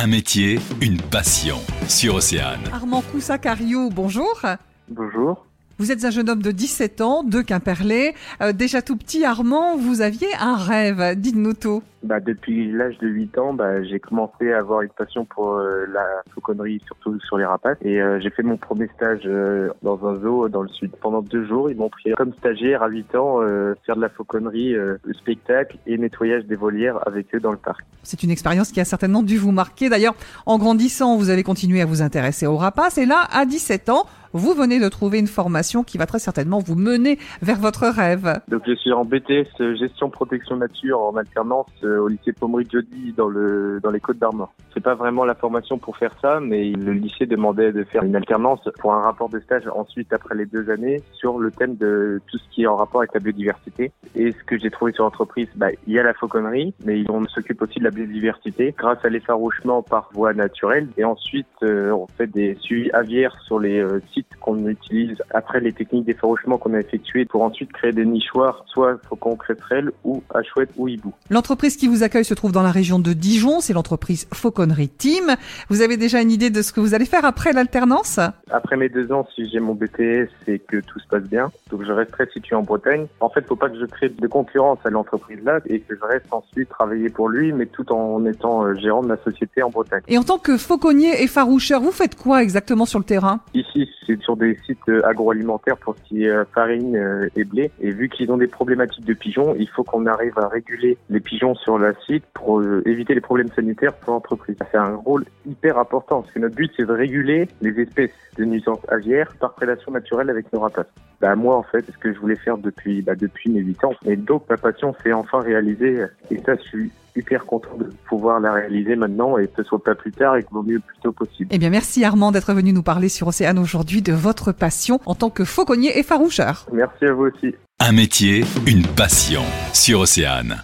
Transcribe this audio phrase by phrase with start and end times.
[0.00, 1.56] Un métier, une passion.
[1.88, 2.60] Sur Océane.
[2.72, 4.40] Armand Coussacariou, bonjour.
[4.88, 5.47] Bonjour.
[5.78, 8.12] Vous êtes un jeune homme de 17 ans, de Quimperlé.
[8.42, 11.14] Euh, déjà tout petit, Armand, vous aviez un rêve.
[11.16, 11.84] Dites-nous tout.
[12.04, 15.84] Bah, depuis l'âge de 8 ans, bah, j'ai commencé à avoir une passion pour euh,
[15.92, 17.76] la fauconnerie, surtout sur les rapaces.
[17.82, 20.92] Et euh, j'ai fait mon premier stage euh, dans un zoo dans le sud.
[21.00, 23.38] Pendant deux jours, ils m'ont pris comme stagiaire à 8 ans
[23.84, 27.84] faire de la fauconnerie, le spectacle et nettoyage des volières avec eux dans le parc.
[28.02, 29.88] C'est une expérience qui a certainement dû vous marquer.
[29.88, 30.14] D'ailleurs,
[30.46, 32.98] en grandissant, vous avez continué à vous intéresser aux rapaces.
[32.98, 36.58] Et là, à 17 ans, vous venez de trouver une formation qui va très certainement
[36.58, 38.40] vous mener vers votre rêve.
[38.48, 43.28] Donc je suis en BTS gestion protection nature en alternance au lycée Pommery Jody dans
[43.28, 44.52] le dans les Côtes d'Armor.
[44.74, 48.16] C'est pas vraiment la formation pour faire ça, mais le lycée demandait de faire une
[48.16, 52.20] alternance pour un rapport de stage ensuite après les deux années sur le thème de
[52.26, 53.92] tout ce qui est en rapport avec la biodiversité.
[54.14, 57.26] Et ce que j'ai trouvé sur l'entreprise, bah, il y a la fauconnerie, mais on
[57.26, 60.88] s'occupe aussi de la biodiversité grâce à l'effarouchement par voie naturelle.
[60.96, 65.60] Et ensuite, euh, on fait des suivis aviaires sur les euh, sites qu'on utilise après
[65.60, 70.22] les techniques d'effarouchement qu'on a effectuées pour ensuite créer des nichoirs, soit faucon créterelle ou
[70.34, 71.12] à chouette ou hibou.
[71.30, 75.36] L'entreprise qui vous accueille se trouve dans la région de Dijon, c'est l'entreprise Fauconnerie Team.
[75.68, 78.18] Vous avez déjà une idée de ce que vous allez faire après l'alternance?
[78.50, 81.84] Après mes deux ans, si j'ai mon BTS et que tout se passe bien, donc
[81.84, 83.06] je resterai situé en Bretagne.
[83.20, 86.04] En fait, faut pas que je crée de concurrence à l'entreprise là et que je
[86.04, 89.70] reste ensuite travailler pour lui, mais tout en étant euh, gérant de la société en
[89.70, 90.02] Bretagne.
[90.08, 93.40] Et en tant que fauconnier et faroucheur, vous faites quoi exactement sur le terrain?
[93.54, 97.70] Ici, c'est sur des sites euh, agroalimentaires pour ce qui est euh, farine et blé.
[97.80, 101.20] Et vu qu'ils ont des problématiques de pigeons, il faut qu'on arrive à réguler les
[101.20, 104.56] pigeons sur le site pour éviter les problèmes sanitaires pour l'entreprise.
[104.70, 108.44] C'est un rôle hyper important parce que notre but c'est de réguler les espèces de
[108.44, 110.86] nuisances aviaires par prédation naturelle avec nos rapaces.
[111.20, 113.84] Bah moi en fait, c'est ce que je voulais faire depuis bah, depuis mes 8
[113.84, 113.94] ans.
[114.06, 118.40] Et donc ma passion s'est enfin réalisée et ça je suis hyper content de pouvoir
[118.40, 120.96] la réaliser maintenant et que ce soit pas plus tard et que vaut mieux plus
[121.02, 121.50] tôt possible.
[121.52, 125.14] Eh bien merci Armand d'être venu nous parler sur Océane aujourd'hui de votre passion en
[125.14, 126.66] tant que fauconnier et faroucheur.
[126.72, 127.54] Merci à vous aussi.
[127.80, 130.62] Un métier, une passion sur Océane.